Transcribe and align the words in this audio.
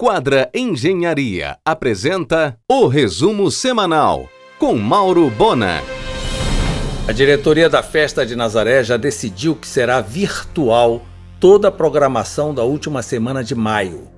Quadra 0.00 0.48
Engenharia 0.54 1.58
apresenta 1.64 2.56
o 2.70 2.86
resumo 2.86 3.50
semanal 3.50 4.28
com 4.56 4.76
Mauro 4.78 5.28
Bona. 5.28 5.82
A 7.08 7.10
diretoria 7.10 7.68
da 7.68 7.82
Festa 7.82 8.24
de 8.24 8.36
Nazaré 8.36 8.84
já 8.84 8.96
decidiu 8.96 9.56
que 9.56 9.66
será 9.66 10.00
virtual 10.00 11.02
toda 11.40 11.66
a 11.66 11.72
programação 11.72 12.54
da 12.54 12.62
última 12.62 13.02
semana 13.02 13.42
de 13.42 13.56
maio. 13.56 14.08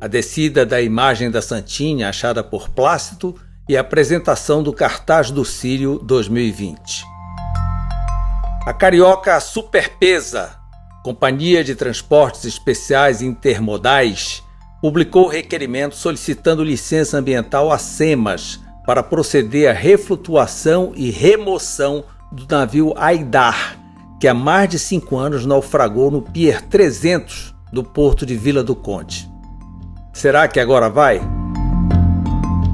A 0.00 0.08
descida 0.08 0.66
da 0.66 0.82
imagem 0.82 1.30
da 1.30 1.40
Santinha 1.40 2.08
achada 2.08 2.42
por 2.42 2.68
Plácido 2.70 3.36
e 3.68 3.76
a 3.76 3.82
apresentação 3.82 4.60
do 4.60 4.72
cartaz 4.72 5.30
do 5.30 5.44
Sírio 5.44 6.00
2020. 6.02 7.04
A 8.66 8.72
carioca 8.72 9.38
Superpesa, 9.38 10.56
Companhia 11.04 11.62
de 11.62 11.76
Transportes 11.76 12.44
Especiais 12.44 13.22
Intermodais, 13.22 14.42
publicou 14.80 15.26
requerimento 15.26 15.96
solicitando 15.96 16.62
licença 16.62 17.18
ambiental 17.18 17.72
a 17.72 17.78
SEMAS 17.78 18.60
para 18.86 19.02
proceder 19.02 19.70
à 19.70 19.72
reflutuação 19.72 20.92
e 20.94 21.10
remoção 21.10 22.04
do 22.30 22.46
navio 22.48 22.94
Aidar, 22.96 23.78
que 24.20 24.28
há 24.28 24.34
mais 24.34 24.68
de 24.68 24.78
cinco 24.78 25.16
anos 25.16 25.44
naufragou 25.44 26.10
no 26.10 26.22
Pier 26.22 26.62
300 26.62 27.54
do 27.72 27.82
porto 27.82 28.24
de 28.24 28.36
Vila 28.36 28.62
do 28.62 28.74
Conde. 28.74 29.28
Será 30.12 30.48
que 30.48 30.58
agora 30.58 30.88
vai? 30.88 31.20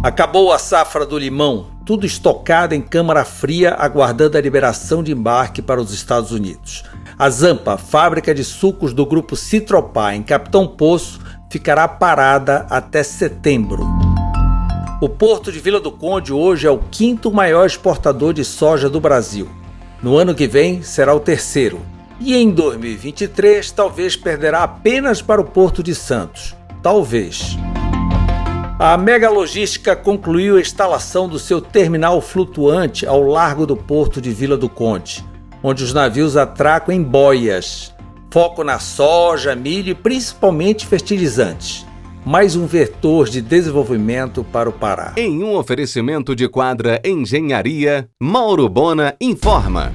Acabou 0.02 0.52
a 0.52 0.58
safra 0.58 1.06
do 1.06 1.18
limão, 1.18 1.66
tudo 1.84 2.06
estocado 2.06 2.74
em 2.74 2.80
câmara 2.80 3.24
fria, 3.24 3.74
aguardando 3.74 4.36
a 4.36 4.41
liberação 4.41 5.02
de 5.02 5.12
embarque 5.12 5.62
para 5.62 5.80
os 5.80 5.92
Estados 5.92 6.30
Unidos. 6.30 6.84
A 7.18 7.30
Zampa, 7.30 7.77
fábrica 7.77 8.34
de 8.34 8.44
sucos 8.44 8.92
do 8.92 9.06
grupo 9.06 9.34
Citropá, 9.36 10.14
em 10.14 10.22
Capitão 10.22 10.66
Poço, 10.66 11.20
ficará 11.48 11.86
parada 11.86 12.66
até 12.68 13.02
setembro. 13.02 13.86
O 15.00 15.08
porto 15.08 15.52
de 15.52 15.60
Vila 15.60 15.80
do 15.80 15.92
Conde 15.92 16.32
hoje 16.32 16.66
é 16.66 16.70
o 16.70 16.78
quinto 16.91 17.32
maior 17.32 17.66
exportador 17.66 18.32
de 18.32 18.44
soja 18.44 18.88
do 18.88 19.00
Brasil. 19.00 19.48
No 20.02 20.16
ano 20.16 20.34
que 20.34 20.46
vem 20.46 20.82
será 20.82 21.14
o 21.14 21.20
terceiro. 21.20 21.80
E 22.20 22.36
em 22.36 22.50
2023 22.50 23.70
talvez 23.70 24.16
perderá 24.16 24.62
apenas 24.62 25.20
para 25.20 25.41
o 25.41 25.44
Porto 25.44 25.82
de 25.82 25.94
Santos. 25.94 26.54
Talvez. 26.82 27.56
A 28.78 28.97
Mega 28.97 29.30
Logística 29.30 29.94
concluiu 29.94 30.56
a 30.56 30.60
instalação 30.60 31.28
do 31.28 31.38
seu 31.38 31.60
terminal 31.60 32.20
flutuante 32.20 33.06
ao 33.06 33.22
largo 33.22 33.66
do 33.66 33.76
porto 33.76 34.20
de 34.20 34.32
Vila 34.32 34.56
do 34.56 34.69
Conde, 34.69 35.24
onde 35.62 35.84
os 35.84 35.94
navios 35.94 36.36
atracam 36.36 36.94
em 36.94 37.02
boias 37.02 37.94
foco 38.34 38.64
na 38.64 38.80
soja, 38.80 39.54
milho 39.54 39.90
e 39.90 39.94
principalmente 39.94 40.88
fertilizantes. 40.88 41.86
Mais 42.27 42.56
um 42.56 42.66
vetor 42.66 43.28
de 43.28 43.41
desenvolvimento 43.41 44.42
para 44.42 44.68
o 44.68 44.72
Pará. 44.72 45.12
Em 45.16 45.44
um 45.44 45.54
oferecimento 45.54 46.34
de 46.34 46.48
quadra 46.48 47.00
Engenharia, 47.04 48.08
Mauro 48.20 48.68
Bona 48.68 49.14
informa. 49.20 49.92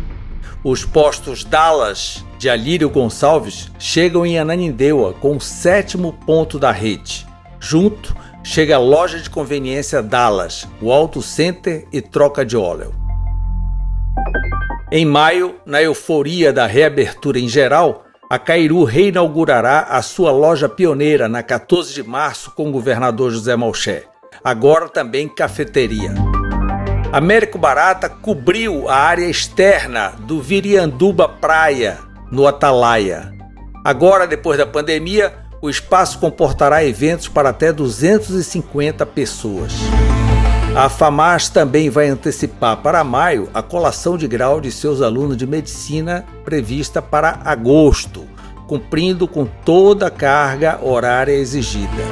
Os 0.64 0.86
postos 0.86 1.44
Dallas 1.44 2.26
de 2.38 2.50
Alírio 2.50 2.90
Gonçalves 2.90 3.70
chegam 3.78 4.26
em 4.26 4.40
Ananindeua 4.40 5.12
com 5.16 5.36
o 5.36 5.42
sétimo 5.42 6.14
ponto 6.26 6.58
da 6.58 6.72
rede. 6.72 7.28
Junto 7.60 8.16
chega 8.42 8.78
a 8.78 8.80
loja 8.80 9.20
de 9.20 9.30
conveniência 9.30 10.02
Dallas, 10.02 10.66
o 10.82 10.94
Auto 10.94 11.22
Center 11.22 11.86
e 11.92 12.02
troca 12.02 12.46
de 12.46 12.56
óleo. 12.56 12.96
Em 14.90 15.06
maio, 15.06 15.56
na 15.66 15.82
euforia 15.84 16.54
da 16.54 16.66
reabertura 16.66 17.38
em 17.38 17.50
geral, 17.50 18.06
a 18.30 18.38
Cairu 18.38 18.84
reinaugurará 18.84 19.88
a 19.90 20.04
sua 20.04 20.32
loja 20.32 20.70
pioneira 20.70 21.28
na 21.28 21.42
14 21.42 21.96
de 21.96 22.04
março 22.04 22.52
com 22.52 22.70
o 22.70 22.72
governador 22.72 23.32
José 23.32 23.56
Malché. 23.56 24.04
Agora 24.44 24.88
também 24.88 25.28
cafeteria. 25.28 26.14
Américo 27.12 27.58
Barata 27.58 28.08
cobriu 28.08 28.88
a 28.88 28.98
área 28.98 29.26
externa 29.26 30.14
do 30.20 30.40
Virianduba 30.40 31.28
Praia, 31.28 31.98
no 32.32 32.46
Atalaia. 32.46 33.34
Agora, 33.84 34.28
depois 34.28 34.60
da 34.60 34.66
pandemia, 34.68 35.34
o 35.60 35.68
espaço 35.68 36.20
comportará 36.20 36.86
eventos 36.86 37.28
para 37.28 37.50
até 37.50 37.74
250 37.74 39.08
pessoas. 39.08 39.74
A 40.76 40.88
FAMAS 40.88 41.50
também 41.50 41.90
vai 41.90 42.08
antecipar 42.08 42.78
para 42.78 43.04
maio 43.04 43.50
a 43.54 43.62
colação 43.62 44.18
de 44.18 44.28
grau 44.28 44.62
de 44.62 44.72
seus 44.72 45.02
alunos 45.02 45.36
de 45.36 45.48
medicina 45.48 46.26
prevista 46.46 47.02
para 47.02 47.40
agosto, 47.44 48.28
cumprindo 48.68 49.28
com 49.28 49.46
toda 49.46 50.08
a 50.08 50.12
carga 50.12 50.80
horária 50.82 51.34
exigida. 51.34 52.04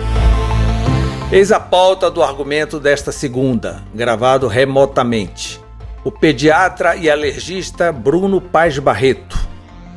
Eis 1.32 1.52
a 1.52 1.60
pauta 1.60 2.10
do 2.10 2.24
argumento 2.24 2.80
desta 2.80 3.12
segunda, 3.12 3.84
gravado 3.94 4.48
remotamente. 4.48 5.62
O 6.04 6.12
pediatra 6.12 6.96
e 6.96 7.10
alergista 7.10 7.92
Bruno 7.92 8.42
Paz 8.42 8.80
Barreto, 8.80 9.38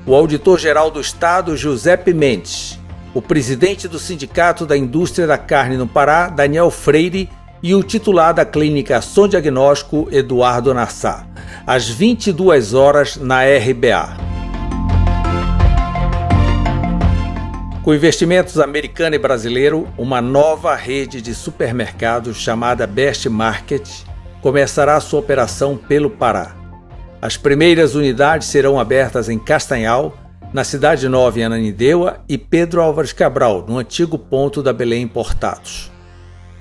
o 0.05 0.15
auditor-geral 0.15 0.91
do 0.91 1.01
Estado 1.01 1.57
Giuseppe 1.57 2.13
Mendes, 2.13 2.79
o 3.15 3.23
presidente 3.23 3.89
do 3.89 3.99
Sindicato 3.99 4.67
da 4.67 4.77
Indústria 4.77 5.27
da 5.27 5.39
Carne 5.39 5.77
no 5.77 5.87
Pará, 5.87 6.29
Daniel 6.29 6.71
Freire, 6.71 7.29
e 7.63 7.75
o 7.75 7.83
titular 7.83 8.33
da 8.33 8.45
clínica 8.45 9.01
Som 9.01 9.29
Diagnóstico, 9.29 10.09
Eduardo 10.11 10.73
Nassá, 10.73 11.27
às 11.67 11.89
22 11.89 12.75
horas 12.75 13.17
na 13.17 13.43
RBA. 13.43 14.31
Com 17.83 17.95
investimentos 17.95 18.59
americano 18.59 19.17
e 19.17 19.19
brasileiro, 19.19 19.89
uma 19.97 20.21
nova 20.21 20.75
rede 20.75 21.21
de 21.23 21.35
supermercados 21.35 22.37
chamada 22.37 22.87
Best 22.87 23.29
Market 23.29 23.89
começará 24.43 25.01
sua 25.01 25.21
operação 25.21 25.77
pelo 25.77 26.11
Pará. 26.11 26.55
As 27.23 27.37
primeiras 27.37 27.95
unidades 27.95 28.49
serão 28.49 28.79
abertas 28.79 29.29
em 29.29 29.39
Castanhal, 29.39 30.15
na 30.53 30.65
Cidade 30.65 31.09
Nova 31.09 31.39
em 31.39 31.45
Ananindeua 31.45 32.21
e 32.29 32.37
Pedro 32.37 32.81
Álvares 32.81 33.13
Cabral, 33.13 33.65
no 33.67 33.79
antigo 33.79 34.19
ponto 34.19 34.63
da 34.63 34.73
Belém 34.73 35.03
Importados. 35.03 35.91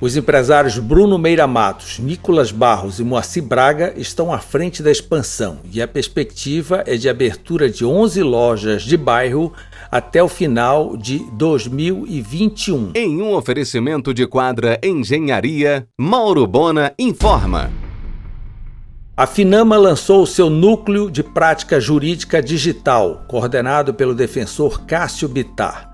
Os 0.01 0.15
empresários 0.15 0.77
Bruno 0.77 1.17
Meira 1.17 1.45
Matos, 1.45 1.99
Nicolas 1.99 2.53
Barros 2.53 2.99
e 2.99 3.03
Moacir 3.03 3.43
Braga 3.43 3.93
estão 3.97 4.31
à 4.31 4.39
frente 4.39 4.81
da 4.81 4.89
expansão 4.89 5.59
e 5.73 5.81
a 5.81 5.87
perspectiva 5.87 6.83
é 6.87 6.95
de 6.95 7.09
abertura 7.09 7.69
de 7.69 7.83
11 7.83 8.23
lojas 8.23 8.83
de 8.83 8.95
bairro 8.95 9.51
até 9.91 10.23
o 10.23 10.29
final 10.29 10.95
de 10.95 11.19
2021. 11.33 12.91
Em 12.95 13.21
um 13.21 13.33
oferecimento 13.33 14.13
de 14.13 14.25
quadra 14.25 14.79
Engenharia, 14.81 15.85
Mauro 15.99 16.47
Bona 16.47 16.93
informa. 16.97 17.69
A 19.17 19.27
Finama 19.27 19.75
lançou 19.75 20.23
o 20.23 20.27
seu 20.27 20.49
núcleo 20.49 21.11
de 21.11 21.21
prática 21.21 21.77
jurídica 21.77 22.41
digital, 22.41 23.25
coordenado 23.27 23.93
pelo 23.93 24.15
defensor 24.15 24.85
Cássio 24.85 25.27
Bitar. 25.27 25.88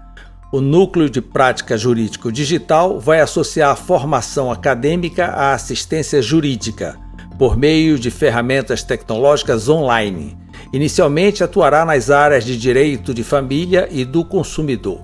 O 0.55 0.61
Núcleo 0.61 1.09
de 1.09 1.21
Prática 1.21 1.77
Jurídico 1.77 2.31
Digital 2.31 2.97
vai 2.97 3.19
associar 3.19 3.71
a 3.71 3.75
formação 3.75 4.49
acadêmica 4.49 5.25
à 5.25 5.51
assistência 5.51 6.21
jurídica, 6.21 6.97
por 7.38 7.57
meio 7.57 7.99
de 7.99 8.09
ferramentas 8.09 8.81
tecnológicas 8.81 9.67
online. 9.67 10.38
Inicialmente 10.71 11.44
atuará 11.44 11.83
nas 11.83 12.09
áreas 12.09 12.45
de 12.45 12.57
direito 12.57 13.13
de 13.13 13.21
família 13.21 13.89
e 13.91 14.05
do 14.05 14.23
consumidor. 14.23 15.01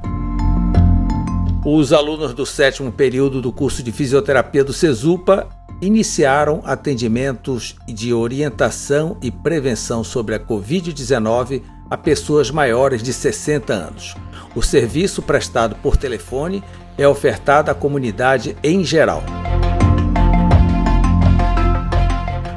Os 1.66 1.91
alunos 1.91 2.34
do 2.34 2.45
sétimo 2.45 2.90
período 2.90 3.41
do 3.41 3.51
curso 3.51 3.84
de 3.84 3.91
fisioterapia 3.91 4.63
do 4.63 4.72
CESUPA 4.72 5.50
iniciaram 5.81 6.61
atendimentos 6.63 7.75
de 7.85 8.13
orientação 8.13 9.17
e 9.22 9.29
prevenção 9.29 10.01
sobre 10.01 10.34
a 10.34 10.40
Covid-19 10.40 11.61
a 11.91 11.97
pessoas 11.97 12.50
maiores 12.50 13.03
de 13.03 13.12
60 13.12 13.74
anos. 13.74 14.16
O 14.56 14.62
serviço 14.62 15.22
prestado 15.22 15.75
por 15.75 15.97
telefone 15.97 16.63
é 16.97 17.06
ofertado 17.06 17.69
à 17.69 17.75
comunidade 17.75 18.56
em 18.63 18.81
geral. 18.81 19.22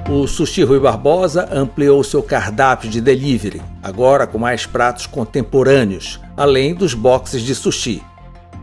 O 0.08 0.28
Sushi 0.28 0.62
Rui 0.62 0.78
Barbosa 0.78 1.48
ampliou 1.50 2.04
seu 2.04 2.22
cardápio 2.22 2.88
de 2.88 3.00
delivery, 3.00 3.60
agora 3.82 4.24
com 4.24 4.38
mais 4.38 4.66
pratos 4.66 5.06
contemporâneos, 5.06 6.20
além 6.36 6.72
dos 6.72 6.94
boxes 6.94 7.42
de 7.42 7.56
sushi. 7.56 8.00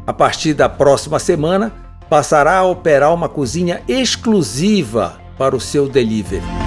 A 0.08 0.14
partir 0.14 0.54
da 0.54 0.70
próxima 0.70 1.20
semana, 1.20 1.74
passará 2.10 2.58
a 2.58 2.66
operar 2.66 3.14
uma 3.14 3.28
cozinha 3.28 3.82
exclusiva 3.90 5.20
para 5.38 5.56
o 5.56 5.60
seu 5.60 5.90
delivery. 5.90 6.61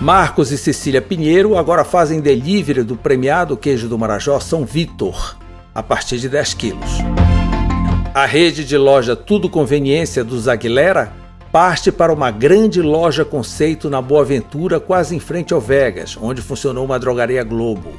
Marcos 0.00 0.52
e 0.52 0.58
Cecília 0.58 1.00
Pinheiro 1.00 1.56
agora 1.56 1.82
fazem 1.82 2.20
delivery 2.20 2.82
do 2.82 2.96
premiado 2.96 3.56
queijo 3.56 3.88
do 3.88 3.98
Marajó 3.98 4.38
São 4.38 4.64
Vitor 4.64 5.36
a 5.74 5.82
partir 5.82 6.18
de 6.18 6.28
10 6.28 6.54
quilos. 6.54 6.90
A 8.14 8.26
rede 8.26 8.64
de 8.64 8.76
loja 8.76 9.16
Tudo 9.16 9.48
Conveniência 9.48 10.22
dos 10.22 10.48
Aguilera 10.48 11.12
parte 11.50 11.90
para 11.90 12.12
uma 12.12 12.30
grande 12.30 12.82
loja 12.82 13.24
conceito 13.24 13.88
na 13.88 14.02
Boa 14.02 14.24
Ventura, 14.24 14.78
quase 14.78 15.16
em 15.16 15.18
frente 15.18 15.54
ao 15.54 15.60
Vegas, 15.60 16.16
onde 16.20 16.42
funcionou 16.42 16.84
uma 16.84 16.98
drogaria 16.98 17.42
Globo. 17.42 17.94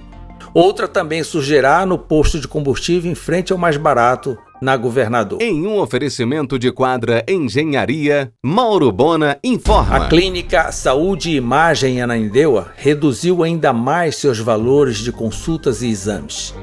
Outra 0.53 0.87
também 0.87 1.23
surgirá 1.23 1.83
no 1.85 1.97
posto 1.97 2.39
de 2.39 2.47
combustível 2.47 3.11
em 3.11 3.15
frente 3.15 3.51
ao 3.51 3.57
mais 3.57 3.77
barato, 3.77 4.37
na 4.61 4.75
Governador. 4.75 5.41
Em 5.41 5.65
um 5.65 5.79
oferecimento 5.79 6.57
de 6.57 6.71
quadra 6.71 7.23
Engenharia, 7.27 8.31
Mauro 8.43 8.91
Bona 8.91 9.37
informa. 9.43 9.97
A 9.97 10.07
clínica 10.07 10.71
Saúde 10.71 11.31
e 11.31 11.35
Imagem 11.35 11.97
em 11.97 12.01
Ananindeua 12.01 12.71
reduziu 12.75 13.43
ainda 13.43 13.71
mais 13.71 14.15
seus 14.15 14.39
valores 14.39 14.97
de 14.97 15.11
consultas 15.11 15.81
e 15.81 15.87
exames. 15.87 16.53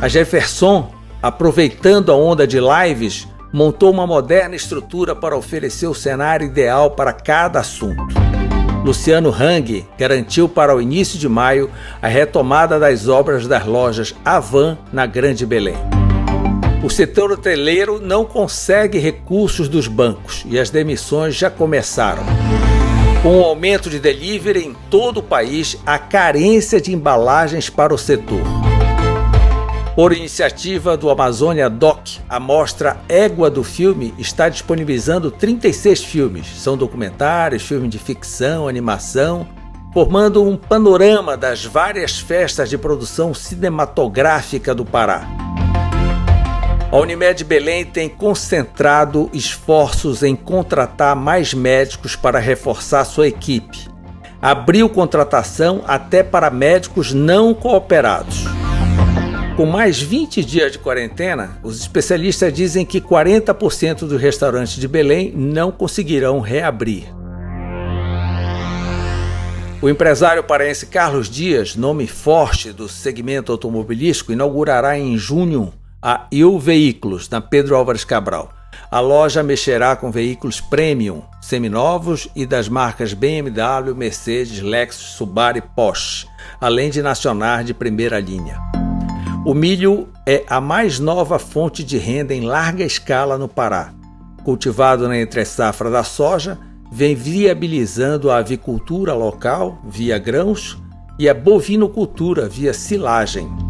A 0.00 0.08
Jefferson, 0.08 0.92
aproveitando 1.22 2.12
a 2.12 2.16
onda 2.16 2.46
de 2.46 2.58
lives, 2.60 3.26
montou 3.52 3.90
uma 3.90 4.06
moderna 4.06 4.56
estrutura 4.56 5.14
para 5.14 5.36
oferecer 5.36 5.86
o 5.86 5.94
cenário 5.94 6.46
ideal 6.46 6.90
para 6.90 7.12
cada 7.12 7.60
assunto. 7.60 8.14
Luciano 8.84 9.30
Hang 9.30 9.86
garantiu 9.96 10.46
para 10.46 10.76
o 10.76 10.82
início 10.82 11.18
de 11.18 11.26
maio 11.26 11.70
a 12.02 12.06
retomada 12.06 12.78
das 12.78 13.08
obras 13.08 13.46
das 13.46 13.64
lojas 13.64 14.14
Avan 14.24 14.76
na 14.92 15.06
Grande 15.06 15.46
Belém. 15.46 16.03
O 16.84 16.90
setor 16.90 17.32
hoteleiro 17.32 17.98
não 17.98 18.26
consegue 18.26 18.98
recursos 18.98 19.70
dos 19.70 19.88
bancos 19.88 20.44
e 20.44 20.58
as 20.58 20.68
demissões 20.68 21.34
já 21.34 21.48
começaram. 21.48 22.22
Com 23.22 23.40
o 23.40 23.42
aumento 23.42 23.88
de 23.88 23.98
delivery 23.98 24.66
em 24.66 24.76
todo 24.90 25.20
o 25.20 25.22
país, 25.22 25.78
a 25.86 25.98
carência 25.98 26.78
de 26.78 26.92
embalagens 26.92 27.70
para 27.70 27.94
o 27.94 27.96
setor. 27.96 28.42
Por 29.96 30.12
iniciativa 30.12 30.94
do 30.94 31.08
Amazônia 31.08 31.70
Doc, 31.70 32.06
a 32.28 32.38
mostra 32.38 32.98
Égua 33.08 33.48
do 33.48 33.64
Filme 33.64 34.12
está 34.18 34.50
disponibilizando 34.50 35.30
36 35.30 36.04
filmes. 36.04 36.46
São 36.58 36.76
documentários, 36.76 37.62
filmes 37.62 37.88
de 37.88 37.98
ficção, 37.98 38.68
animação, 38.68 39.48
formando 39.94 40.46
um 40.46 40.54
panorama 40.54 41.34
das 41.34 41.64
várias 41.64 42.18
festas 42.18 42.68
de 42.68 42.76
produção 42.76 43.32
cinematográfica 43.32 44.74
do 44.74 44.84
Pará. 44.84 45.43
A 46.94 46.98
Unimed 46.98 47.42
Belém 47.42 47.84
tem 47.84 48.08
concentrado 48.08 49.28
esforços 49.32 50.22
em 50.22 50.36
contratar 50.36 51.16
mais 51.16 51.52
médicos 51.52 52.14
para 52.14 52.38
reforçar 52.38 53.04
sua 53.04 53.26
equipe. 53.26 53.88
Abriu 54.40 54.88
contratação 54.88 55.82
até 55.88 56.22
para 56.22 56.50
médicos 56.50 57.12
não 57.12 57.52
cooperados. 57.52 58.44
Com 59.56 59.66
mais 59.66 60.00
20 60.00 60.44
dias 60.44 60.70
de 60.70 60.78
quarentena, 60.78 61.58
os 61.64 61.80
especialistas 61.80 62.52
dizem 62.52 62.86
que 62.86 63.00
40% 63.00 64.06
dos 64.06 64.22
restaurantes 64.22 64.76
de 64.76 64.86
Belém 64.86 65.32
não 65.34 65.72
conseguirão 65.72 66.38
reabrir. 66.38 67.12
O 69.82 69.88
empresário 69.88 70.44
paraense 70.44 70.86
Carlos 70.86 71.28
Dias, 71.28 71.74
nome 71.74 72.06
forte 72.06 72.70
do 72.70 72.88
segmento 72.88 73.50
automobilístico, 73.50 74.30
inaugurará 74.30 74.96
em 74.96 75.18
junho 75.18 75.72
a 76.06 76.26
Il 76.30 76.58
Veículos, 76.58 77.30
na 77.30 77.40
Pedro 77.40 77.74
Álvares 77.74 78.04
Cabral. 78.04 78.52
A 78.90 79.00
loja 79.00 79.42
mexerá 79.42 79.96
com 79.96 80.10
veículos 80.10 80.60
premium, 80.60 81.22
seminovos 81.40 82.28
e 82.36 82.44
das 82.44 82.68
marcas 82.68 83.14
BMW, 83.14 83.94
Mercedes, 83.96 84.60
Lexus, 84.60 85.16
Subaru 85.16 85.56
e 85.56 85.62
Porsche, 85.62 86.26
além 86.60 86.90
de 86.90 87.00
nacionais 87.00 87.64
de 87.64 87.72
primeira 87.72 88.20
linha. 88.20 88.60
O 89.46 89.54
milho 89.54 90.06
é 90.26 90.44
a 90.46 90.60
mais 90.60 90.98
nova 90.98 91.38
fonte 91.38 91.82
de 91.82 91.96
renda 91.96 92.34
em 92.34 92.42
larga 92.42 92.84
escala 92.84 93.38
no 93.38 93.48
Pará. 93.48 93.94
Cultivado 94.44 95.08
na 95.08 95.18
entre-safra 95.18 95.90
da 95.90 96.04
soja, 96.04 96.58
vem 96.92 97.14
viabilizando 97.14 98.30
a 98.30 98.36
avicultura 98.36 99.14
local 99.14 99.80
via 99.82 100.18
grãos 100.18 100.76
e 101.18 101.30
a 101.30 101.32
bovinocultura 101.32 102.46
via 102.46 102.74
silagem. 102.74 103.63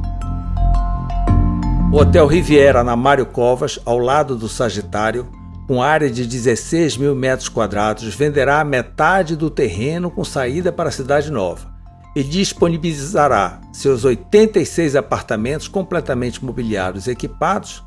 O 1.94 1.98
Hotel 1.98 2.26
Riviera, 2.26 2.82
na 2.82 2.96
Mário 2.96 3.24
Covas, 3.24 3.78
ao 3.84 3.98
lado 3.98 4.34
do 4.34 4.48
Sagitário, 4.48 5.28
com 5.68 5.80
área 5.80 6.10
de 6.10 6.26
16 6.26 6.96
mil 6.96 7.14
metros 7.14 7.48
quadrados, 7.48 8.12
venderá 8.16 8.64
metade 8.64 9.36
do 9.36 9.48
terreno 9.48 10.10
com 10.10 10.24
saída 10.24 10.72
para 10.72 10.88
a 10.88 10.92
Cidade 10.92 11.30
Nova 11.30 11.72
e 12.16 12.24
disponibilizará 12.24 13.60
seus 13.72 14.04
86 14.04 14.96
apartamentos 14.96 15.68
completamente 15.68 16.44
mobiliados 16.44 17.06
e 17.06 17.12
equipados, 17.12 17.84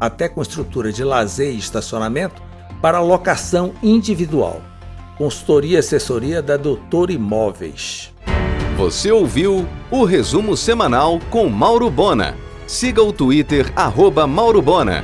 até 0.00 0.26
com 0.26 0.40
estrutura 0.40 0.90
de 0.90 1.04
lazer 1.04 1.52
e 1.54 1.58
estacionamento, 1.58 2.40
para 2.80 2.98
locação 3.02 3.74
individual. 3.82 4.62
Consultoria 5.18 5.76
e 5.76 5.80
assessoria 5.80 6.40
da 6.40 6.56
Doutor 6.56 7.10
Imóveis. 7.10 8.10
Você 8.78 9.12
ouviu 9.12 9.68
o 9.90 10.04
resumo 10.04 10.56
semanal 10.56 11.20
com 11.28 11.46
Mauro 11.50 11.90
Bona. 11.90 12.48
Siga 12.70 13.02
o 13.02 13.12
Twitter, 13.12 13.72
arroba 13.74 14.28
Mauro 14.28 14.62
Bona. 14.62 15.02